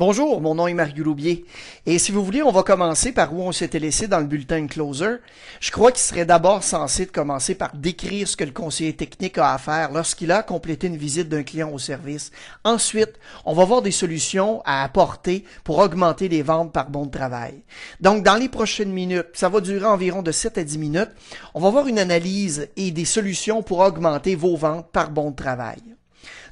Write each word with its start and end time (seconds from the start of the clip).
Bonjour, 0.00 0.40
mon 0.40 0.54
nom 0.54 0.66
est 0.66 0.72
Mario 0.72 1.04
Loubier. 1.04 1.44
Et 1.84 1.98
si 1.98 2.10
vous 2.10 2.24
voulez, 2.24 2.42
on 2.42 2.50
va 2.50 2.62
commencer 2.62 3.12
par 3.12 3.34
où 3.34 3.42
on 3.42 3.52
s'était 3.52 3.78
laissé 3.78 4.08
dans 4.08 4.20
le 4.20 4.24
bulletin 4.24 4.66
closer. 4.66 5.16
Je 5.60 5.70
crois 5.70 5.92
qu'il 5.92 6.00
serait 6.00 6.24
d'abord 6.24 6.64
censé 6.64 7.04
de 7.04 7.10
commencer 7.10 7.54
par 7.54 7.76
décrire 7.76 8.26
ce 8.26 8.34
que 8.34 8.44
le 8.44 8.50
conseiller 8.50 8.96
technique 8.96 9.36
a 9.36 9.52
à 9.52 9.58
faire 9.58 9.92
lorsqu'il 9.92 10.32
a 10.32 10.42
complété 10.42 10.86
une 10.86 10.96
visite 10.96 11.28
d'un 11.28 11.42
client 11.42 11.70
au 11.70 11.78
service. 11.78 12.30
Ensuite, 12.64 13.12
on 13.44 13.52
va 13.52 13.66
voir 13.66 13.82
des 13.82 13.90
solutions 13.90 14.62
à 14.64 14.84
apporter 14.84 15.44
pour 15.64 15.76
augmenter 15.80 16.30
les 16.30 16.40
ventes 16.40 16.72
par 16.72 16.88
bon 16.88 17.04
de 17.04 17.10
travail. 17.10 17.62
Donc, 18.00 18.24
dans 18.24 18.36
les 18.36 18.48
prochaines 18.48 18.92
minutes, 18.92 19.28
ça 19.34 19.50
va 19.50 19.60
durer 19.60 19.84
environ 19.84 20.22
de 20.22 20.32
7 20.32 20.56
à 20.56 20.64
10 20.64 20.78
minutes, 20.78 21.10
on 21.52 21.60
va 21.60 21.68
voir 21.68 21.86
une 21.88 21.98
analyse 21.98 22.70
et 22.78 22.90
des 22.90 23.04
solutions 23.04 23.62
pour 23.62 23.80
augmenter 23.80 24.34
vos 24.34 24.56
ventes 24.56 24.90
par 24.92 25.10
bon 25.10 25.30
de 25.30 25.36
travail. 25.36 25.82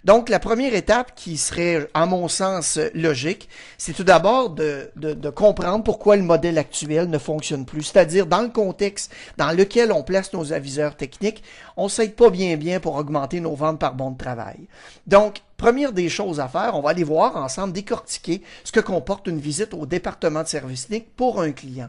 Donc, 0.04 0.28
la 0.28 0.38
première 0.38 0.74
étape 0.74 1.12
qui 1.14 1.36
serait, 1.36 1.88
à 1.94 2.06
mon 2.06 2.28
sens, 2.28 2.78
logique, 2.94 3.48
c'est 3.76 3.92
tout 3.92 4.04
d'abord 4.04 4.50
de, 4.50 4.90
comprendre 5.34 5.84
pourquoi 5.84 6.16
le 6.16 6.23
modèle 6.23 6.59
actuel 6.59 7.10
ne 7.10 7.18
fonctionne 7.18 7.64
plus. 7.64 7.82
C'est-à-dire, 7.82 8.26
dans 8.26 8.42
le 8.42 8.48
contexte 8.48 9.12
dans 9.37 9.56
lequel 9.56 9.92
on 9.92 10.02
place 10.02 10.32
nos 10.32 10.52
aviseurs 10.52 10.96
techniques, 10.96 11.42
on 11.76 11.84
ne 11.84 11.90
s'aide 11.90 12.14
pas 12.14 12.30
bien 12.30 12.56
bien 12.56 12.80
pour 12.80 12.96
augmenter 12.96 13.40
nos 13.40 13.54
ventes 13.54 13.78
par 13.78 13.95
bon 13.95 14.10
de 14.12 14.18
travail. 14.18 14.68
Donc, 15.06 15.40
Première 15.58 15.92
des 15.92 16.08
choses 16.08 16.38
à 16.38 16.46
faire, 16.46 16.76
on 16.76 16.82
va 16.82 16.90
aller 16.90 17.02
voir 17.02 17.34
ensemble, 17.34 17.72
décortiquer 17.72 18.42
ce 18.62 18.70
que 18.70 18.78
comporte 18.78 19.26
une 19.26 19.40
visite 19.40 19.74
au 19.74 19.86
département 19.86 20.44
de 20.44 20.46
service 20.46 20.82
technique 20.82 21.16
pour 21.16 21.42
un 21.42 21.50
client. 21.50 21.88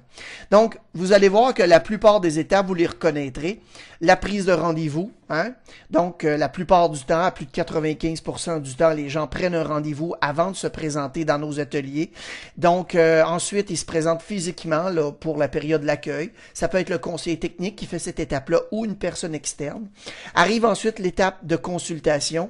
Donc, 0.50 0.80
vous 0.96 1.14
allez 1.14 1.30
voir 1.30 1.54
que 1.54 1.62
la 1.62 1.80
plupart 1.80 2.20
des 2.20 2.40
étapes, 2.40 2.66
vous 2.66 2.74
les 2.74 2.88
reconnaîtrez. 2.88 3.62
La 4.02 4.18
prise 4.18 4.48
de 4.48 4.54
rendez-vous, 4.54 5.12
hein? 5.30 5.54
donc 5.92 6.24
euh, 6.24 6.36
la 6.36 6.50
plupart 6.50 6.90
du 6.90 7.04
temps, 7.04 7.22
à 7.22 7.30
plus 7.30 7.46
de 7.46 7.52
95% 7.52 8.60
du 8.60 8.74
temps, 8.74 8.90
les 8.90 9.08
gens 9.08 9.28
prennent 9.28 9.54
un 9.54 9.64
rendez-vous 9.64 10.16
avant 10.20 10.50
de 10.50 10.56
se 10.56 10.66
présenter 10.66 11.24
dans 11.24 11.38
nos 11.38 11.60
ateliers. 11.60 12.10
Donc, 12.58 12.96
euh, 12.96 13.24
ensuite, 13.24 13.70
ils 13.70 13.78
se 13.78 13.86
présentent 13.86 14.24
physiquement 14.24 14.90
là, 14.90 15.12
pour 15.12 15.38
la 15.38 15.48
période 15.48 15.82
de 15.82 15.86
l'accueil. 15.86 16.32
Ça 16.56 16.70
peut 16.70 16.80
être 16.80 16.90
le 16.90 16.98
conseiller 16.98 17.38
technique 17.38 17.76
qui 17.76 17.86
fait 17.86 18.00
cette 18.00 18.20
étape-là 18.20 18.62
ou 18.72 18.86
une 18.86 18.96
personne 18.96 19.36
externe. 19.36 19.90
Arrive 20.34 20.66
ensuite 20.66 20.98
l'étape 20.98 21.46
de 21.46 21.56
consultation 21.56 22.50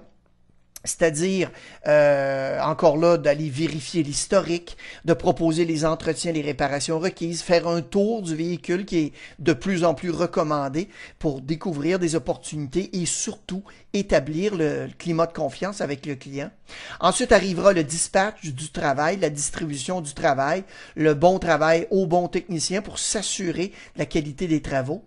c'est-à-dire, 0.90 1.52
euh, 1.88 2.60
encore 2.62 2.98
là, 2.98 3.18
d'aller 3.18 3.50
vérifier 3.50 4.04
l'historique, 4.04 4.78
de 5.06 5.14
proposer 5.14 5.66
les 5.66 5.86
entretiens, 5.86 6.32
les 6.32 6.42
réparations 6.42 7.00
requises, 7.00 7.42
faire 7.42 7.68
un 7.68 7.82
tour 7.82 8.22
du 8.22 8.36
véhicule 8.36 8.86
qui 8.86 8.98
est 8.98 9.14
de 9.40 9.54
plus 9.54 9.84
en 9.84 9.94
plus 9.94 10.10
recommandé 10.10 10.90
pour 11.20 11.42
découvrir 11.42 12.00
des 12.00 12.16
opportunités 12.16 12.90
et 12.94 13.06
surtout 13.06 13.64
établir 13.94 14.56
le 14.56 14.88
climat 14.98 15.26
de 15.26 15.34
confiance 15.34 15.82
avec 15.82 16.06
le 16.06 16.16
client. 16.16 16.52
Ensuite 17.00 17.32
arrivera 17.32 17.74
le 17.74 17.84
dispatch 17.84 18.46
du 18.46 18.70
travail, 18.70 19.18
la 19.18 19.30
distribution 19.30 20.02
du 20.02 20.14
travail, 20.14 20.64
le 20.96 21.14
bon 21.14 21.40
travail 21.40 21.88
au 21.90 22.06
bon 22.06 22.28
technicien 22.28 22.82
pour 22.82 23.00
s'assurer 23.00 23.72
la 23.96 24.06
qualité 24.06 24.48
des 24.48 24.62
travaux. 24.62 25.04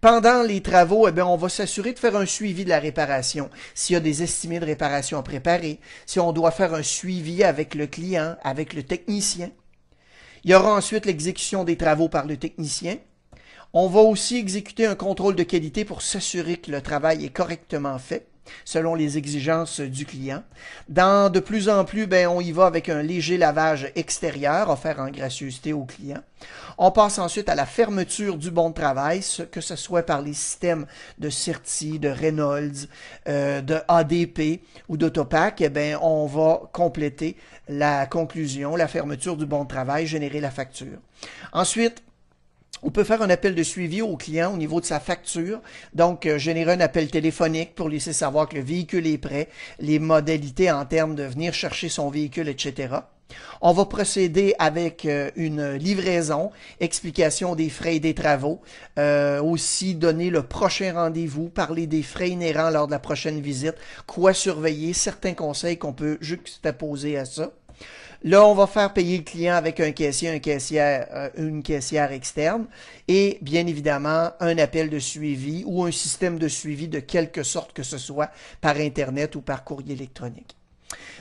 Pendant 0.00 0.42
les 0.42 0.62
travaux, 0.62 1.06
eh 1.08 1.12
bien, 1.12 1.26
on 1.26 1.36
va 1.36 1.48
s'assurer 1.48 1.92
de 1.92 1.98
faire 1.98 2.16
un 2.16 2.24
suivi 2.24 2.64
de 2.64 2.70
la 2.70 2.78
réparation. 2.78 3.50
S'il 3.74 3.94
y 3.94 3.96
a 3.96 4.00
des 4.00 4.22
estimés 4.22 4.58
de 4.58 4.64
réparation 4.64 5.18
à 5.18 5.22
préparer, 5.22 5.78
si 6.06 6.18
on 6.18 6.32
doit 6.32 6.50
faire 6.50 6.72
un 6.72 6.82
suivi 6.82 7.44
avec 7.44 7.74
le 7.74 7.86
client, 7.86 8.36
avec 8.42 8.72
le 8.72 8.82
technicien. 8.82 9.50
Il 10.44 10.50
y 10.50 10.54
aura 10.54 10.74
ensuite 10.74 11.04
l'exécution 11.04 11.64
des 11.64 11.76
travaux 11.76 12.08
par 12.08 12.26
le 12.26 12.38
technicien. 12.38 12.96
On 13.72 13.86
va 13.86 14.00
aussi 14.00 14.36
exécuter 14.36 14.86
un 14.86 14.96
contrôle 14.96 15.36
de 15.36 15.44
qualité 15.44 15.84
pour 15.84 16.02
s'assurer 16.02 16.56
que 16.56 16.72
le 16.72 16.80
travail 16.80 17.24
est 17.24 17.30
correctement 17.30 17.98
fait 17.98 18.26
selon 18.64 18.96
les 18.96 19.16
exigences 19.16 19.80
du 19.80 20.04
client. 20.04 20.42
Dans 20.88 21.30
de 21.30 21.38
plus 21.38 21.68
en 21.68 21.84
plus, 21.84 22.08
ben, 22.08 22.26
on 22.26 22.40
y 22.40 22.50
va 22.50 22.66
avec 22.66 22.88
un 22.88 23.02
léger 23.02 23.36
lavage 23.36 23.92
extérieur 23.94 24.70
offert 24.70 24.98
en 24.98 25.08
gracieuseté 25.08 25.72
au 25.72 25.84
client. 25.84 26.20
On 26.78 26.90
passe 26.90 27.18
ensuite 27.18 27.48
à 27.48 27.54
la 27.54 27.66
fermeture 27.66 28.36
du 28.36 28.50
bon 28.50 28.70
de 28.70 28.74
travail, 28.74 29.20
que 29.52 29.60
ce 29.60 29.76
soit 29.76 30.02
par 30.02 30.22
les 30.22 30.32
systèmes 30.32 30.86
de 31.18 31.30
Certi, 31.30 31.98
de 31.98 32.08
Reynolds, 32.08 32.88
euh, 33.28 33.60
de 33.60 33.78
ADP 33.86 34.62
ou 34.88 34.96
d'Autopac, 34.96 35.60
eh 35.60 35.68
ben, 35.68 35.98
on 36.00 36.26
va 36.26 36.62
compléter 36.72 37.36
la 37.68 38.06
conclusion, 38.06 38.74
la 38.76 38.88
fermeture 38.88 39.36
du 39.36 39.46
bon 39.46 39.64
de 39.64 39.68
travail, 39.68 40.06
générer 40.06 40.40
la 40.40 40.50
facture. 40.50 40.98
Ensuite, 41.52 42.02
on 42.82 42.90
peut 42.90 43.04
faire 43.04 43.22
un 43.22 43.30
appel 43.30 43.54
de 43.54 43.62
suivi 43.62 44.00
au 44.02 44.16
client 44.16 44.54
au 44.54 44.56
niveau 44.56 44.80
de 44.80 44.86
sa 44.86 45.00
facture, 45.00 45.60
donc 45.94 46.26
euh, 46.26 46.38
générer 46.38 46.72
un 46.72 46.80
appel 46.80 47.10
téléphonique 47.10 47.74
pour 47.74 47.88
laisser 47.88 48.12
savoir 48.12 48.48
que 48.48 48.56
le 48.56 48.62
véhicule 48.62 49.06
est 49.06 49.18
prêt, 49.18 49.48
les 49.78 49.98
modalités 49.98 50.70
en 50.70 50.84
termes 50.86 51.14
de 51.14 51.24
venir 51.24 51.52
chercher 51.52 51.88
son 51.88 52.08
véhicule, 52.08 52.48
etc. 52.48 53.00
On 53.60 53.72
va 53.72 53.84
procéder 53.84 54.54
avec 54.58 55.04
euh, 55.04 55.30
une 55.36 55.74
livraison, 55.74 56.50
explication 56.80 57.54
des 57.54 57.68
frais 57.68 57.96
et 57.96 58.00
des 58.00 58.14
travaux, 58.14 58.60
euh, 58.98 59.42
aussi 59.42 59.94
donner 59.94 60.30
le 60.30 60.42
prochain 60.42 60.92
rendez-vous, 60.94 61.48
parler 61.48 61.86
des 61.86 62.02
frais 62.02 62.30
inhérents 62.30 62.70
lors 62.70 62.86
de 62.86 62.92
la 62.92 62.98
prochaine 62.98 63.40
visite, 63.40 63.74
quoi 64.06 64.32
surveiller, 64.32 64.92
certains 64.94 65.34
conseils 65.34 65.78
qu'on 65.78 65.92
peut 65.92 66.18
juxtaposer 66.20 67.18
à 67.18 67.24
ça. 67.24 67.52
Là, 68.22 68.44
on 68.44 68.54
va 68.54 68.66
faire 68.66 68.92
payer 68.92 69.16
le 69.16 69.24
client 69.24 69.54
avec 69.54 69.80
un 69.80 69.92
caissier, 69.92 70.28
un 70.28 70.40
caissière, 70.40 71.06
euh, 71.10 71.30
une 71.38 71.62
caissière 71.62 72.12
externe 72.12 72.66
et 73.08 73.38
bien 73.40 73.66
évidemment 73.66 74.32
un 74.40 74.58
appel 74.58 74.90
de 74.90 74.98
suivi 74.98 75.64
ou 75.66 75.84
un 75.84 75.90
système 75.90 76.38
de 76.38 76.46
suivi 76.46 76.86
de 76.86 77.00
quelque 77.00 77.42
sorte 77.42 77.72
que 77.72 77.82
ce 77.82 77.96
soit 77.96 78.28
par 78.60 78.76
Internet 78.76 79.36
ou 79.36 79.40
par 79.40 79.64
courrier 79.64 79.94
électronique. 79.94 80.54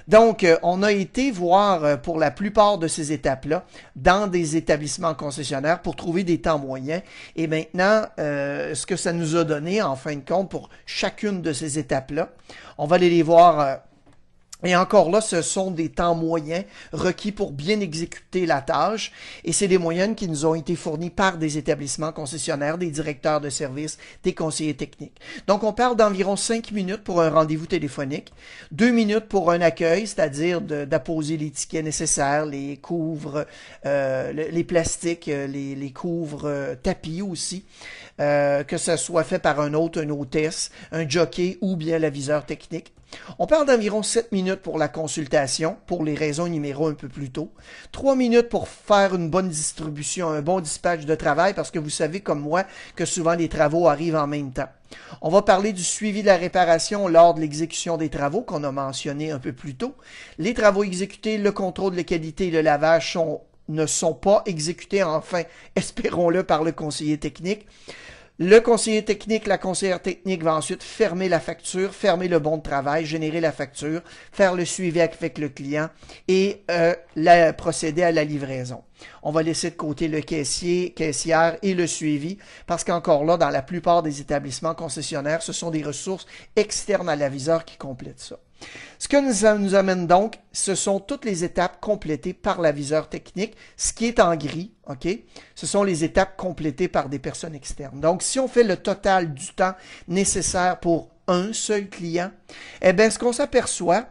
Donc, 0.09 0.43
euh, 0.43 0.57
on 0.61 0.83
a 0.83 0.91
été 0.91 1.31
voir 1.31 1.85
euh, 1.85 1.95
pour 1.95 2.19
la 2.19 2.31
plupart 2.31 2.77
de 2.77 2.89
ces 2.89 3.13
étapes-là 3.13 3.63
dans 3.95 4.27
des 4.27 4.57
établissements 4.57 5.13
concessionnaires 5.13 5.81
pour 5.81 5.95
trouver 5.95 6.25
des 6.25 6.41
temps 6.41 6.59
moyens. 6.59 7.01
Et 7.37 7.47
maintenant, 7.47 8.07
ce 8.17 8.85
que 8.85 8.97
ça 8.97 9.13
nous 9.13 9.37
a 9.37 9.45
donné, 9.45 9.81
en 9.81 9.95
fin 9.95 10.15
de 10.15 10.27
compte, 10.27 10.49
pour 10.49 10.69
chacune 10.85 11.41
de 11.41 11.53
ces 11.53 11.79
étapes-là, 11.79 12.29
on 12.77 12.87
va 12.87 12.97
aller 12.97 13.09
les 13.09 13.23
voir 13.23 13.83
et 14.63 14.75
encore 14.75 15.09
là, 15.09 15.21
ce 15.21 15.41
sont 15.41 15.71
des 15.71 15.87
temps 15.87 16.15
moyens 16.15 16.65
requis 16.91 17.31
pour 17.31 17.53
bien 17.53 17.79
exécuter 17.79 18.45
la 18.45 18.61
tâche 18.61 19.13
et 19.45 19.53
c'est 19.53 19.69
des 19.69 19.77
moyennes 19.77 20.15
qui 20.15 20.27
nous 20.27 20.45
ont 20.45 20.53
été 20.53 20.75
fournies 20.75 21.09
par 21.09 21.37
des 21.37 21.57
établissements 21.57 22.11
concessionnaires, 22.11 22.77
des 22.77 22.91
directeurs 22.91 23.39
de 23.39 23.49
services, 23.49 23.97
des 24.23 24.33
conseillers 24.33 24.75
techniques. 24.75 25.17
Donc 25.47 25.63
on 25.63 25.71
parle 25.71 25.95
d'environ 25.95 26.35
cinq 26.35 26.73
minutes 26.73 27.05
pour 27.05 27.21
un 27.21 27.29
rendez-vous 27.29 27.67
téléphonique, 27.67 28.33
deux 28.71 28.91
minutes 28.91 29.29
pour 29.29 29.49
un 29.51 29.61
accueil, 29.61 30.07
c'est-à-dire 30.07 30.59
d'apposer 30.59 31.37
les 31.37 31.51
tickets 31.51 31.85
nécessaires, 31.85 32.45
les 32.45 32.75
couvres, 32.77 33.45
euh, 33.85 34.33
les 34.33 34.63
plastiques, 34.65 35.29
euh, 35.29 35.47
les, 35.47 35.91
couvres 35.91 36.45
euh, 36.45 36.75
tapis 36.75 37.21
aussi, 37.21 37.65
que 38.17 38.77
ce 38.77 38.97
soit 38.97 39.23
fait 39.23 39.39
par 39.39 39.61
un 39.61 39.73
autre, 39.73 40.01
un 40.01 40.09
hôtesse, 40.09 40.71
un 40.91 41.07
jockey 41.07 41.57
ou 41.61 41.77
bien 41.77 41.97
l'aviseur 41.97 42.45
technique. 42.45 42.93
On 43.37 43.47
parle 43.47 43.65
d'environ 43.65 44.03
7 44.03 44.31
minutes 44.31 44.61
pour 44.61 44.77
la 44.77 44.87
consultation, 44.87 45.77
pour 45.87 46.03
les 46.03 46.15
raisons 46.15 46.47
numéro 46.47 46.87
un 46.87 46.93
peu 46.93 47.07
plus 47.07 47.29
tôt. 47.29 47.51
3 47.91 48.15
minutes 48.15 48.49
pour 48.49 48.67
faire 48.67 49.15
une 49.15 49.29
bonne 49.29 49.49
distribution, 49.49 50.29
un 50.29 50.41
bon 50.41 50.59
dispatch 50.59 51.05
de 51.05 51.15
travail, 51.15 51.53
parce 51.53 51.71
que 51.71 51.79
vous 51.79 51.89
savez 51.89 52.21
comme 52.21 52.39
moi 52.39 52.65
que 52.95 53.05
souvent 53.05 53.33
les 53.33 53.49
travaux 53.49 53.87
arrivent 53.87 54.15
en 54.15 54.27
même 54.27 54.51
temps. 54.51 54.69
On 55.21 55.29
va 55.29 55.41
parler 55.41 55.73
du 55.73 55.83
suivi 55.83 56.21
de 56.21 56.27
la 56.27 56.37
réparation 56.37 57.07
lors 57.07 57.33
de 57.33 57.41
l'exécution 57.41 57.97
des 57.97 58.09
travaux 58.09 58.41
qu'on 58.41 58.63
a 58.63 58.71
mentionné 58.71 59.31
un 59.31 59.39
peu 59.39 59.53
plus 59.53 59.75
tôt. 59.75 59.95
Les 60.37 60.53
travaux 60.53 60.83
exécutés, 60.83 61.37
le 61.37 61.51
contrôle 61.51 61.95
de 61.95 62.01
qualité 62.01 62.47
et 62.47 62.51
le 62.51 62.61
lavage 62.61 63.17
ne 63.67 63.85
sont 63.85 64.13
pas 64.13 64.41
exécutés, 64.45 65.03
enfin, 65.03 65.43
espérons-le, 65.75 66.43
par 66.43 66.63
le 66.63 66.71
conseiller 66.71 67.17
technique. 67.17 67.67
Le 68.41 68.61
conseiller 68.61 69.03
technique, 69.03 69.47
la 69.47 69.57
conseillère 69.57 70.01
technique 70.01 70.43
va 70.43 70.55
ensuite 70.55 70.81
fermer 70.81 71.27
la 71.27 71.41
facture, 71.41 71.93
fermer 71.93 72.29
le 72.29 72.39
bon 72.39 72.55
de 72.55 72.61
travail, 72.61 73.05
générer 73.05 73.41
la 73.41 73.51
facture, 73.51 74.01
faire 74.31 74.55
le 74.55 74.63
suivi 74.63 75.01
avec 75.01 75.37
le 75.37 75.49
client 75.49 75.89
et 76.29 76.63
euh, 76.71 76.95
la, 77.17 77.51
procéder 77.51 78.01
à 78.01 78.13
la 78.13 78.23
livraison. 78.23 78.81
On 79.23 79.31
va 79.31 79.43
laisser 79.43 79.71
de 79.71 79.75
côté 79.75 80.07
le 80.07 80.21
caissier, 80.21 80.91
caissière 80.91 81.57
et 81.63 81.73
le 81.73 81.85
suivi 81.85 82.37
parce 82.65 82.85
qu'encore 82.85 83.25
là, 83.25 83.35
dans 83.35 83.49
la 83.49 83.61
plupart 83.61 84.03
des 84.03 84.21
établissements 84.21 84.73
concessionnaires, 84.73 85.41
ce 85.41 85.51
sont 85.51 85.69
des 85.69 85.83
ressources 85.83 86.25
externes 86.55 87.09
à 87.09 87.17
l'aviseur 87.17 87.65
qui 87.65 87.75
complètent 87.75 88.21
ça. 88.21 88.37
Ce 88.97 89.07
que 89.07 89.17
nous, 89.17 89.59
nous 89.59 89.75
amène 89.75 90.07
donc, 90.07 90.39
ce 90.51 90.75
sont 90.75 90.99
toutes 90.99 91.25
les 91.25 91.43
étapes 91.43 91.79
complétées 91.79 92.33
par 92.33 92.59
l'aviseur 92.61 93.07
technique. 93.07 93.55
Ce 93.77 93.93
qui 93.93 94.05
est 94.05 94.19
en 94.19 94.35
gris, 94.35 94.71
OK, 94.87 95.07
ce 95.55 95.65
sont 95.65 95.83
les 95.83 96.03
étapes 96.03 96.35
complétées 96.35 96.87
par 96.87 97.07
des 97.07 97.19
personnes 97.19 97.55
externes. 97.55 97.99
Donc, 98.01 98.21
si 98.21 98.39
on 98.39 98.47
fait 98.47 98.63
le 98.63 98.77
total 98.77 99.33
du 99.33 99.47
temps 99.53 99.73
nécessaire 100.07 100.79
pour 100.79 101.11
un 101.27 101.53
seul 101.53 101.89
client, 101.89 102.31
eh 102.81 102.91
bien, 102.91 103.09
ce 103.09 103.19
qu'on 103.19 103.33
s'aperçoit, 103.33 104.07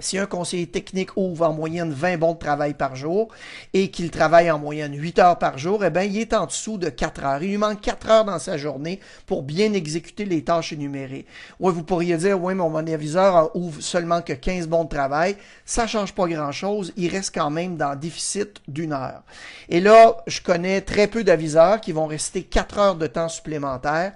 si 0.00 0.18
un 0.18 0.26
conseiller 0.26 0.66
technique 0.66 1.16
ouvre 1.16 1.46
en 1.46 1.52
moyenne 1.52 1.92
20 1.92 2.18
bons 2.18 2.34
de 2.34 2.38
travail 2.38 2.74
par 2.74 2.96
jour 2.96 3.28
et 3.72 3.90
qu'il 3.90 4.10
travaille 4.10 4.50
en 4.50 4.58
moyenne 4.58 4.94
8 4.96 5.18
heures 5.18 5.38
par 5.38 5.58
jour, 5.58 5.84
eh 5.84 5.90
bien, 5.90 6.02
il 6.02 6.18
est 6.18 6.34
en 6.34 6.46
dessous 6.46 6.78
de 6.78 6.88
4 6.88 7.24
heures. 7.24 7.42
Il 7.42 7.50
lui 7.50 7.56
manque 7.56 7.80
4 7.80 8.10
heures 8.10 8.24
dans 8.24 8.38
sa 8.38 8.56
journée 8.56 9.00
pour 9.26 9.42
bien 9.42 9.72
exécuter 9.72 10.24
les 10.24 10.42
tâches 10.42 10.72
énumérées. 10.72 11.26
Oui, 11.60 11.72
vous 11.72 11.84
pourriez 11.84 12.16
dire, 12.16 12.42
oui, 12.42 12.54
mon 12.54 12.74
aviseur 12.74 13.54
ouvre 13.54 13.80
seulement 13.80 14.22
que 14.22 14.32
15 14.32 14.66
bons 14.68 14.84
de 14.84 14.88
travail. 14.88 15.36
Ça 15.64 15.86
change 15.86 16.14
pas 16.14 16.26
grand-chose. 16.26 16.92
Il 16.96 17.08
reste 17.10 17.34
quand 17.34 17.50
même 17.50 17.76
dans 17.76 17.94
déficit 17.94 18.60
d'une 18.68 18.92
heure. 18.92 19.22
Et 19.68 19.80
là, 19.80 20.16
je 20.26 20.40
connais 20.40 20.80
très 20.80 21.06
peu 21.06 21.24
d'aviseurs 21.24 21.80
qui 21.80 21.92
vont 21.92 22.06
rester 22.06 22.42
4 22.42 22.78
heures 22.78 22.96
de 22.96 23.06
temps 23.06 23.28
supplémentaire 23.28 24.12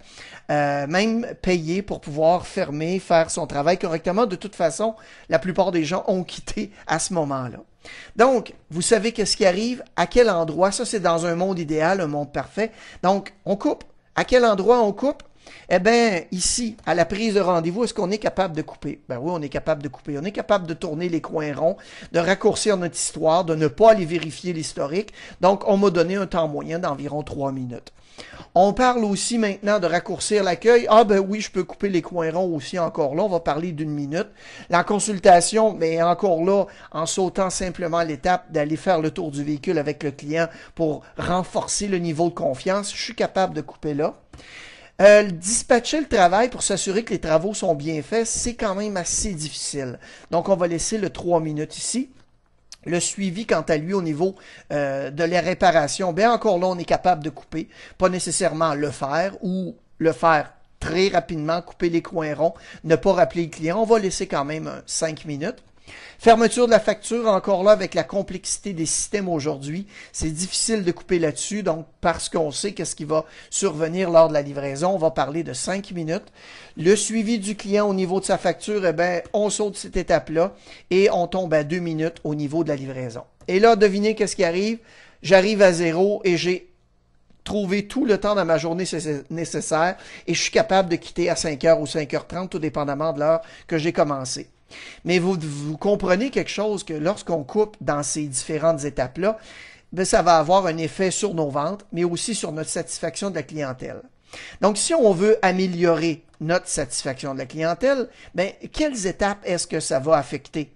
euh, 0.50 0.86
même 0.86 1.26
payer 1.40 1.80
pour 1.80 2.02
pouvoir 2.02 2.46
fermer, 2.46 2.98
faire 2.98 3.30
son 3.30 3.46
travail 3.46 3.78
correctement. 3.78 4.26
De 4.26 4.36
toute 4.36 4.54
façon, 4.54 4.94
la 5.30 5.38
plupart 5.38 5.72
des 5.74 5.84
gens 5.84 6.04
ont 6.06 6.24
quitté 6.24 6.70
à 6.86 6.98
ce 6.98 7.12
moment-là. 7.12 7.58
Donc, 8.16 8.54
vous 8.70 8.80
savez 8.80 9.12
qu'est-ce 9.12 9.36
qui 9.36 9.44
arrive, 9.44 9.84
à 9.96 10.06
quel 10.06 10.30
endroit, 10.30 10.72
ça 10.72 10.86
c'est 10.86 11.00
dans 11.00 11.26
un 11.26 11.34
monde 11.34 11.58
idéal, 11.58 12.00
un 12.00 12.06
monde 12.06 12.32
parfait. 12.32 12.70
Donc, 13.02 13.34
on 13.44 13.56
coupe. 13.56 13.84
À 14.16 14.24
quel 14.24 14.44
endroit 14.44 14.80
on 14.80 14.92
coupe? 14.92 15.22
Eh 15.68 15.78
bien, 15.78 16.22
ici, 16.30 16.76
à 16.86 16.94
la 16.94 17.04
prise 17.04 17.34
de 17.34 17.40
rendez-vous, 17.40 17.84
est-ce 17.84 17.94
qu'on 17.94 18.10
est 18.10 18.18
capable 18.18 18.56
de 18.56 18.62
couper? 18.62 19.00
Ben 19.08 19.18
oui, 19.18 19.30
on 19.32 19.42
est 19.42 19.48
capable 19.48 19.82
de 19.82 19.88
couper. 19.88 20.18
On 20.18 20.24
est 20.24 20.32
capable 20.32 20.66
de 20.66 20.74
tourner 20.74 21.08
les 21.08 21.20
coins 21.20 21.54
ronds, 21.54 21.76
de 22.12 22.18
raccourcir 22.18 22.76
notre 22.76 22.96
histoire, 22.96 23.44
de 23.44 23.54
ne 23.54 23.68
pas 23.68 23.92
aller 23.92 24.04
vérifier 24.04 24.52
l'historique. 24.52 25.12
Donc, 25.40 25.64
on 25.66 25.76
m'a 25.76 25.90
donné 25.90 26.16
un 26.16 26.26
temps 26.26 26.48
moyen 26.48 26.78
d'environ 26.78 27.22
trois 27.22 27.52
minutes. 27.52 27.92
On 28.56 28.72
parle 28.72 29.04
aussi 29.04 29.36
maintenant 29.36 29.80
de 29.80 29.86
raccourcir 29.86 30.44
l'accueil. 30.44 30.86
Ah 30.88 31.02
ben 31.02 31.18
oui, 31.18 31.40
je 31.40 31.50
peux 31.50 31.64
couper 31.64 31.88
les 31.88 32.02
coins 32.02 32.30
ronds 32.30 32.54
aussi 32.54 32.78
encore 32.78 33.16
là. 33.16 33.24
On 33.24 33.28
va 33.28 33.40
parler 33.40 33.72
d'une 33.72 33.90
minute. 33.90 34.28
La 34.70 34.84
consultation, 34.84 35.74
mais 35.74 36.00
encore 36.00 36.44
là, 36.44 36.66
en 36.92 37.04
sautant 37.06 37.50
simplement 37.50 38.02
l'étape 38.02 38.52
d'aller 38.52 38.76
faire 38.76 39.00
le 39.00 39.10
tour 39.10 39.32
du 39.32 39.42
véhicule 39.42 39.76
avec 39.76 40.04
le 40.04 40.12
client 40.12 40.46
pour 40.76 41.02
renforcer 41.18 41.88
le 41.88 41.98
niveau 41.98 42.28
de 42.28 42.34
confiance, 42.34 42.94
je 42.94 43.02
suis 43.02 43.16
capable 43.16 43.54
de 43.54 43.60
couper 43.60 43.94
là. 43.94 44.14
Euh, 45.02 45.24
dispatcher 45.24 45.98
le 45.98 46.06
travail 46.06 46.48
pour 46.48 46.62
s'assurer 46.62 47.02
que 47.02 47.12
les 47.12 47.18
travaux 47.18 47.52
sont 47.52 47.74
bien 47.74 48.00
faits, 48.02 48.28
c'est 48.28 48.54
quand 48.54 48.76
même 48.76 48.96
assez 48.96 49.34
difficile. 49.34 49.98
Donc, 50.30 50.48
on 50.48 50.54
va 50.54 50.68
laisser 50.68 50.98
le 50.98 51.10
3 51.10 51.40
minutes 51.40 51.76
ici. 51.76 52.10
Le 52.86 53.00
suivi, 53.00 53.46
quant 53.46 53.62
à 53.62 53.76
lui, 53.76 53.94
au 53.94 54.02
niveau 54.02 54.34
euh, 54.72 55.10
de 55.10 55.24
la 55.24 55.40
réparation, 55.40 56.12
bien 56.12 56.32
encore 56.32 56.58
là, 56.58 56.66
on 56.66 56.78
est 56.78 56.84
capable 56.84 57.22
de 57.22 57.30
couper, 57.30 57.68
pas 57.98 58.08
nécessairement 58.08 58.74
le 58.74 58.90
faire 58.90 59.36
ou 59.42 59.76
le 59.98 60.12
faire 60.12 60.52
très 60.80 61.08
rapidement, 61.08 61.62
couper 61.62 61.88
les 61.88 62.02
coins 62.02 62.34
ronds, 62.34 62.54
ne 62.84 62.96
pas 62.96 63.12
rappeler 63.12 63.44
le 63.44 63.50
client. 63.50 63.78
On 63.80 63.84
va 63.84 63.98
laisser 63.98 64.26
quand 64.26 64.44
même 64.44 64.82
5 64.86 65.24
minutes. 65.24 65.62
Fermeture 66.18 66.66
de 66.66 66.70
la 66.70 66.80
facture, 66.80 67.26
encore 67.28 67.62
là, 67.64 67.72
avec 67.72 67.92
la 67.92 68.04
complexité 68.04 68.72
des 68.72 68.86
systèmes 68.86 69.28
aujourd'hui, 69.28 69.86
c'est 70.12 70.30
difficile 70.30 70.82
de 70.82 70.90
couper 70.92 71.18
là-dessus, 71.18 71.62
donc 71.62 71.86
parce 72.00 72.30
qu'on 72.30 72.50
sait 72.50 72.72
qu'est-ce 72.72 72.96
qui 72.96 73.04
va 73.04 73.26
survenir 73.50 74.10
lors 74.10 74.28
de 74.28 74.32
la 74.32 74.40
livraison, 74.40 74.90
on 74.90 74.98
va 74.98 75.10
parler 75.10 75.42
de 75.42 75.52
5 75.52 75.90
minutes. 75.90 76.32
Le 76.78 76.96
suivi 76.96 77.38
du 77.38 77.56
client 77.56 77.86
au 77.88 77.92
niveau 77.94 78.20
de 78.20 78.24
sa 78.24 78.38
facture, 78.38 78.86
eh 78.86 78.94
bien, 78.94 79.20
on 79.34 79.50
saute 79.50 79.76
cette 79.76 79.98
étape-là 79.98 80.54
et 80.90 81.10
on 81.10 81.26
tombe 81.26 81.52
à 81.52 81.62
2 81.62 81.78
minutes 81.78 82.16
au 82.24 82.34
niveau 82.34 82.64
de 82.64 82.68
la 82.70 82.76
livraison. 82.76 83.24
Et 83.46 83.60
là, 83.60 83.76
devinez 83.76 84.14
qu'est-ce 84.14 84.36
qui 84.36 84.44
arrive? 84.44 84.78
J'arrive 85.22 85.60
à 85.60 85.72
zéro 85.72 86.22
et 86.24 86.38
j'ai 86.38 86.70
trouvé 87.44 87.86
tout 87.86 88.06
le 88.06 88.18
temps 88.18 88.34
dans 88.34 88.46
ma 88.46 88.56
journée 88.56 88.84
nécessaire 89.28 89.96
et 90.26 90.32
je 90.32 90.40
suis 90.40 90.50
capable 90.50 90.88
de 90.88 90.96
quitter 90.96 91.28
à 91.28 91.34
5h 91.34 91.78
ou 91.78 91.84
5h30, 91.84 92.48
tout 92.48 92.58
dépendamment 92.58 93.12
de 93.12 93.20
l'heure 93.20 93.42
que 93.66 93.76
j'ai 93.76 93.92
commencé. 93.92 94.48
Mais 95.04 95.18
vous, 95.18 95.38
comprenez 95.78 96.30
quelque 96.30 96.50
chose 96.50 96.84
que 96.84 96.94
lorsqu'on 96.94 97.44
coupe 97.44 97.76
dans 97.80 98.02
ces 98.02 98.26
différentes 98.26 98.84
étapes-là, 98.84 99.38
ben, 99.92 100.04
ça 100.04 100.22
va 100.22 100.38
avoir 100.38 100.66
un 100.66 100.76
effet 100.78 101.10
sur 101.10 101.34
nos 101.34 101.50
ventes, 101.50 101.86
mais 101.92 102.04
aussi 102.04 102.34
sur 102.34 102.52
notre 102.52 102.70
satisfaction 102.70 103.30
de 103.30 103.36
la 103.36 103.42
clientèle. 103.42 104.02
Donc, 104.60 104.76
si 104.76 104.94
on 104.94 105.12
veut 105.12 105.38
améliorer 105.42 106.24
notre 106.40 106.68
satisfaction 106.68 107.34
de 107.34 107.38
la 107.38 107.46
clientèle, 107.46 108.08
ben, 108.34 108.50
quelles 108.72 109.06
étapes 109.06 109.38
est-ce 109.44 109.66
que 109.66 109.80
ça 109.80 110.00
va 110.00 110.16
affecter? 110.16 110.72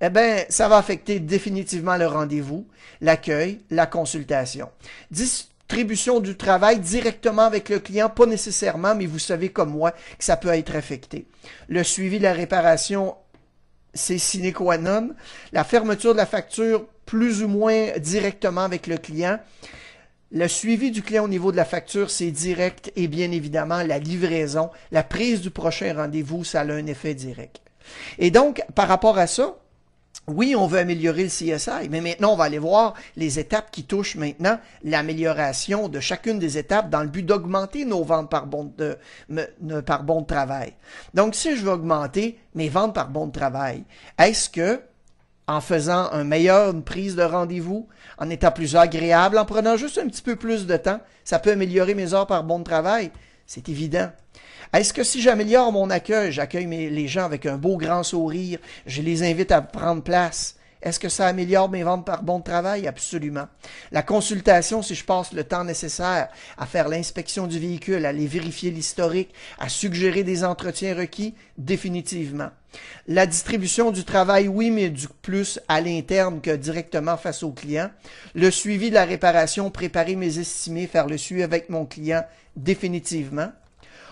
Eh 0.00 0.10
bien, 0.10 0.44
ça 0.48 0.68
va 0.68 0.76
affecter 0.76 1.18
définitivement 1.18 1.96
le 1.96 2.06
rendez-vous, 2.06 2.66
l'accueil, 3.00 3.60
la 3.70 3.86
consultation 3.86 4.68
distribution 5.68 6.20
du 6.20 6.34
travail 6.34 6.80
directement 6.80 7.42
avec 7.42 7.68
le 7.68 7.78
client, 7.78 8.08
pas 8.08 8.24
nécessairement, 8.24 8.94
mais 8.94 9.04
vous 9.04 9.18
savez 9.18 9.50
comme 9.50 9.70
moi 9.70 9.92
que 9.92 10.24
ça 10.24 10.38
peut 10.38 10.48
être 10.48 10.74
affecté. 10.74 11.26
Le 11.68 11.84
suivi 11.84 12.18
de 12.18 12.22
la 12.22 12.32
réparation, 12.32 13.14
c'est 13.92 14.16
sine 14.16 14.52
qua 14.54 14.78
non. 14.78 15.10
La 15.52 15.64
fermeture 15.64 16.14
de 16.14 16.16
la 16.16 16.26
facture, 16.26 16.86
plus 17.04 17.42
ou 17.42 17.48
moins 17.48 17.98
directement 17.98 18.62
avec 18.62 18.86
le 18.86 18.96
client. 18.96 19.38
Le 20.32 20.48
suivi 20.48 20.90
du 20.90 21.02
client 21.02 21.24
au 21.24 21.28
niveau 21.28 21.52
de 21.52 21.56
la 21.58 21.66
facture, 21.66 22.10
c'est 22.10 22.30
direct 22.30 22.90
et 22.96 23.06
bien 23.06 23.30
évidemment 23.30 23.82
la 23.82 23.98
livraison, 23.98 24.70
la 24.90 25.02
prise 25.02 25.42
du 25.42 25.50
prochain 25.50 25.92
rendez-vous, 25.94 26.44
ça 26.44 26.62
a 26.62 26.64
un 26.64 26.86
effet 26.86 27.14
direct. 27.14 27.60
Et 28.18 28.30
donc, 28.30 28.62
par 28.74 28.88
rapport 28.88 29.18
à 29.18 29.26
ça, 29.26 29.58
oui, 30.28 30.54
on 30.54 30.66
veut 30.66 30.78
améliorer 30.78 31.24
le 31.24 31.28
CSI, 31.28 31.88
mais 31.90 32.00
maintenant, 32.00 32.32
on 32.32 32.36
va 32.36 32.44
aller 32.44 32.58
voir 32.58 32.94
les 33.16 33.38
étapes 33.38 33.70
qui 33.70 33.84
touchent 33.84 34.16
maintenant 34.16 34.58
l'amélioration 34.84 35.88
de 35.88 36.00
chacune 36.00 36.38
des 36.38 36.58
étapes 36.58 36.90
dans 36.90 37.02
le 37.02 37.08
but 37.08 37.24
d'augmenter 37.24 37.84
nos 37.84 38.04
ventes 38.04 38.30
par 38.30 38.46
bon 38.46 38.72
de, 38.76 38.98
par 39.80 40.04
bon 40.04 40.20
de 40.20 40.26
travail. 40.26 40.74
Donc, 41.14 41.34
si 41.34 41.56
je 41.56 41.64
veux 41.64 41.72
augmenter 41.72 42.38
mes 42.54 42.68
ventes 42.68 42.94
par 42.94 43.08
bon 43.08 43.26
de 43.26 43.32
travail, 43.32 43.84
est-ce 44.18 44.50
que 44.50 44.80
en 45.46 45.62
faisant 45.62 46.10
un 46.12 46.24
meilleur 46.24 46.74
une 46.74 46.82
prise 46.82 47.16
de 47.16 47.22
rendez-vous, 47.22 47.88
en 48.18 48.28
étant 48.28 48.52
plus 48.52 48.76
agréable, 48.76 49.38
en 49.38 49.46
prenant 49.46 49.78
juste 49.78 49.96
un 49.96 50.06
petit 50.06 50.20
peu 50.20 50.36
plus 50.36 50.66
de 50.66 50.76
temps, 50.76 51.00
ça 51.24 51.38
peut 51.38 51.52
améliorer 51.52 51.94
mes 51.94 52.12
heures 52.12 52.26
par 52.26 52.44
bon 52.44 52.58
de 52.58 52.64
travail? 52.64 53.10
C'est 53.48 53.70
évident. 53.70 54.10
Est-ce 54.74 54.92
que 54.92 55.02
si 55.02 55.22
j'améliore 55.22 55.72
mon 55.72 55.88
accueil, 55.88 56.30
j'accueille 56.30 56.66
les 56.66 57.08
gens 57.08 57.24
avec 57.24 57.46
un 57.46 57.56
beau 57.56 57.78
grand 57.78 58.02
sourire, 58.02 58.58
je 58.84 59.00
les 59.00 59.22
invite 59.22 59.52
à 59.52 59.62
prendre 59.62 60.02
place, 60.02 60.57
est-ce 60.80 61.00
que 61.00 61.08
ça 61.08 61.26
améliore 61.26 61.68
mes 61.68 61.82
ventes 61.82 62.06
par 62.06 62.22
bon 62.22 62.40
travail? 62.40 62.86
Absolument. 62.86 63.48
La 63.90 64.02
consultation, 64.02 64.82
si 64.82 64.94
je 64.94 65.04
passe 65.04 65.32
le 65.32 65.44
temps 65.44 65.64
nécessaire 65.64 66.28
à 66.56 66.66
faire 66.66 66.88
l'inspection 66.88 67.46
du 67.46 67.58
véhicule, 67.58 68.06
à 68.06 68.10
aller 68.10 68.26
vérifier 68.26 68.70
l'historique, 68.70 69.34
à 69.58 69.68
suggérer 69.68 70.22
des 70.22 70.44
entretiens 70.44 70.94
requis, 70.94 71.34
définitivement. 71.56 72.50
La 73.08 73.26
distribution 73.26 73.90
du 73.90 74.04
travail, 74.04 74.46
oui, 74.46 74.70
mais 74.70 74.90
du 74.90 75.08
plus 75.22 75.58
à 75.68 75.80
l'interne 75.80 76.40
que 76.40 76.54
directement 76.54 77.16
face 77.16 77.42
au 77.42 77.50
client. 77.50 77.90
Le 78.34 78.50
suivi 78.50 78.90
de 78.90 78.94
la 78.94 79.04
réparation, 79.04 79.70
préparer 79.70 80.14
mes 80.14 80.38
estimés, 80.38 80.86
faire 80.86 81.06
le 81.06 81.18
suivi 81.18 81.42
avec 81.42 81.70
mon 81.70 81.86
client, 81.86 82.24
définitivement. 82.56 83.50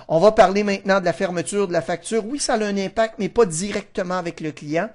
On 0.08 0.20
va 0.20 0.30
parler 0.30 0.62
maintenant 0.62 1.00
de 1.00 1.04
la 1.04 1.12
fermeture 1.12 1.66
de 1.66 1.72
la 1.72 1.82
facture. 1.82 2.24
Oui, 2.24 2.38
ça 2.38 2.54
a 2.54 2.64
un 2.64 2.76
impact, 2.76 3.16
mais 3.18 3.28
pas 3.28 3.44
directement 3.44 4.14
avec 4.14 4.40
le 4.40 4.52
client, 4.52 4.88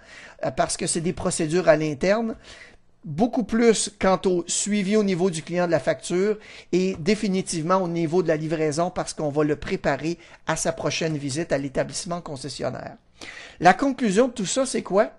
euh, 0.45 0.51
parce 0.51 0.77
que 0.77 0.87
c'est 0.87 1.01
des 1.01 1.13
procédures 1.13 1.67
à 1.67 1.75
l'interne. 1.75 2.35
Beaucoup 3.03 3.43
plus 3.43 3.91
quant 3.99 4.21
au 4.25 4.43
suivi 4.47 4.95
au 4.95 5.03
niveau 5.03 5.29
du 5.29 5.41
client 5.41 5.65
de 5.65 5.71
la 5.71 5.79
facture 5.79 6.37
et 6.71 6.95
définitivement 6.99 7.77
au 7.77 7.87
niveau 7.87 8.21
de 8.21 8.27
la 8.27 8.37
livraison 8.37 8.91
parce 8.91 9.13
qu'on 9.13 9.29
va 9.29 9.43
le 9.43 9.55
préparer 9.55 10.19
à 10.45 10.55
sa 10.55 10.71
prochaine 10.71 11.17
visite 11.17 11.51
à 11.51 11.57
l'établissement 11.57 12.21
concessionnaire. 12.21 12.95
La 13.59 13.73
conclusion 13.73 14.27
de 14.27 14.33
tout 14.33 14.45
ça, 14.45 14.67
c'est 14.67 14.83
quoi? 14.83 15.11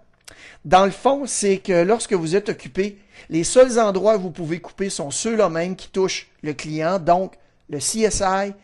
Dans 0.64 0.84
le 0.84 0.92
fond, 0.92 1.24
c'est 1.26 1.58
que 1.58 1.82
lorsque 1.82 2.12
vous 2.12 2.36
êtes 2.36 2.48
occupé, 2.48 2.98
les 3.30 3.42
seuls 3.42 3.80
endroits 3.80 4.16
où 4.16 4.20
vous 4.20 4.30
pouvez 4.30 4.60
couper 4.60 4.88
sont 4.88 5.10
ceux-là 5.10 5.48
même 5.48 5.74
qui 5.74 5.88
touchent 5.88 6.30
le 6.42 6.54
client, 6.54 7.00
donc 7.00 7.34
le 7.68 7.78
CSI 7.78 8.54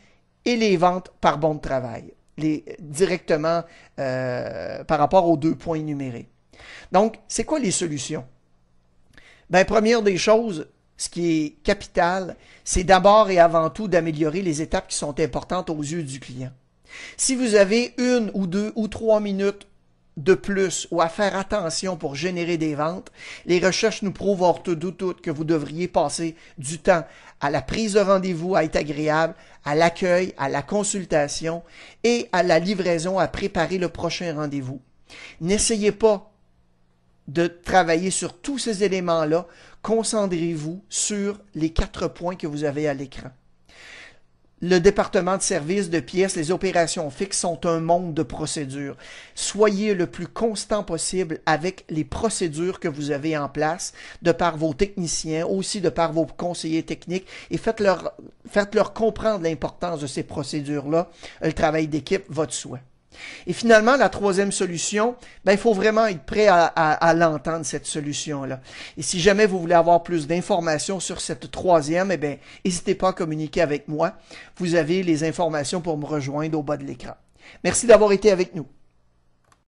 et 0.49 0.57
les 0.57 0.78
ventes 0.78 1.11
par 1.21 1.37
bon 1.37 1.55
de 1.57 1.61
travail, 1.61 2.14
les, 2.38 2.64
directement 2.78 3.64
euh, 3.99 4.83
par 4.85 4.99
rapport 4.99 5.28
aux 5.28 5.37
deux 5.37 5.55
points 5.55 5.76
énumérés. 5.78 6.28
Donc, 6.90 7.19
c'est 7.28 7.45
quoi 7.45 7.59
les 7.59 7.71
solutions? 7.71 8.25
Ben, 9.50 9.67
première 9.67 10.02
des 10.02 10.17
choses, 10.17 10.69
ce 10.97 11.11
qui 11.11 11.31
est 11.31 11.50
capital, 11.62 12.35
c'est 12.64 12.85
d'abord 12.85 13.28
et 13.28 13.38
avant 13.38 13.69
tout 13.69 13.88
d'améliorer 13.88 14.40
les 14.40 14.62
étapes 14.62 14.88
qui 14.88 14.97
sont 14.97 15.21
importantes 15.21 15.69
aux 15.69 15.83
yeux 15.83 16.02
du 16.02 16.19
client. 16.19 16.52
Si 17.19 17.35
vous 17.35 17.55
avez 17.55 17.93
une 17.99 18.31
ou 18.33 18.47
deux 18.47 18.73
ou 18.75 18.88
trois 18.88 19.21
minutes 19.21 19.68
de 20.19 20.35
plus 20.35 20.89
ou 20.91 21.01
à 21.01 21.09
faire 21.09 21.37
attention 21.37 21.97
pour 21.97 22.15
générer 22.15 22.59
des 22.59 22.75
ventes, 22.75 23.11
les 23.47 23.61
recherches 23.65 24.03
nous 24.03 24.13
prouvent 24.13 24.43
hors 24.43 24.63
tout 24.63 24.75
doute 24.75 25.21
que 25.21 25.31
vous 25.31 25.45
devriez 25.45 25.89
passer 25.89 26.35
du 26.59 26.79
temps 26.79 27.05
à 27.41 27.51
la 27.51 27.63
prise 27.63 27.95
de 27.95 28.01
rendez-vous, 28.01 28.57
à 28.57 28.65
être 28.65 28.77
agréable, 28.77 29.35
à 29.65 29.77
l'accueil, 29.77 30.35
à 30.37 30.49
la 30.49 30.63
consultation 30.63 31.63
et 32.03 32.29
à 32.33 32.43
la 32.43 32.59
livraison, 32.59 33.19
à 33.19 33.29
préparer 33.29 33.79
le 33.79 33.89
prochain 33.89 34.35
rendez-vous. 34.35 34.81
N'essayez 35.41 35.93
pas 35.93 36.33
de 37.29 37.47
travailler 37.47 38.11
sur 38.11 38.41
tous 38.41 38.59
ces 38.59 38.83
éléments-là. 38.83 39.47
Concentrez-vous 39.83 40.83
sur 40.89 41.39
les 41.55 41.71
quatre 41.71 42.09
points 42.09 42.35
que 42.35 42.47
vous 42.47 42.65
avez 42.65 42.89
à 42.89 42.95
l'écran. 42.95 43.31
Le 44.61 44.79
département 44.81 45.37
de 45.37 45.43
services 45.43 45.88
de 45.88 46.00
pièces, 46.00 46.35
les 46.35 46.50
opérations 46.50 47.11
fixes 47.11 47.38
sont 47.38 47.65
un 47.67 47.81
monde 47.81 48.15
de 48.15 48.23
procédures. 48.23 48.97
Soyez 49.35 49.95
le 49.95 50.07
plus 50.07 50.27
constant 50.27 50.83
possible 50.83 51.41
avec 51.47 51.85
les 51.88 52.05
procédures 52.05 52.81
que 52.81 52.88
vous 52.88 53.11
avez 53.12 53.37
en 53.37 53.49
place, 53.49 53.93
de 54.23 54.33
par 54.33 54.57
vos 54.57 54.75
techniciens, 54.75 55.47
aussi 55.47 55.81
de 55.81 55.91
par 55.91 56.12
vos 56.12 56.27
conseillers 56.27 56.83
techniques, 56.83 57.27
et 57.50 57.59
faites-leur 57.59 58.15
faites 58.50 58.75
-leur 58.75 58.93
comprendre 58.93 59.45
l'importance 59.45 60.00
de 60.00 60.07
ces 60.07 60.25
procédures-là. 60.25 61.11
Le 61.43 61.53
travail 61.53 61.87
d'équipe 61.87 62.25
va 62.29 62.47
de. 62.47 62.81
Et 63.47 63.53
finalement, 63.53 63.97
la 63.97 64.09
troisième 64.09 64.53
solution, 64.53 65.17
ben, 65.45 65.53
il 65.53 65.59
faut 65.59 65.75
vraiment 65.75 66.07
être 66.07 66.25
prêt 66.25 66.47
à, 66.49 67.15
l'entendre, 67.15 67.65
cette 67.65 67.87
solution-là. 67.87 68.61
Et 68.97 69.03
si 69.03 69.21
jamais 69.21 69.47
vous 69.47 69.59
voulez 69.59 69.75
avoir 69.75 70.03
plus 70.03 70.27
d'informations 70.27 71.01
sur 71.01 71.21
cette 71.21 71.51
troisième, 71.51 72.13
eh 72.13 72.41
n'hésitez 72.65 72.95
pas 72.95 73.09
à 73.09 73.13
communiquer 73.13 73.61
avec 73.61 73.89
moi. 73.89 74.15
Vous 74.57 74.75
avez 74.75 75.03
les 75.03 75.25
informations 75.25 75.81
pour 75.81 75.97
me 75.99 76.07
rejoindre 76.07 76.59
au 76.59 76.63
bas 76.63 76.77
de 76.77 76.85
l'écran. 76.85 77.15
Merci 77.65 77.87
d'avoir 77.87 78.13
été 78.13 78.31
avec 78.31 78.55
nous. 78.55 78.67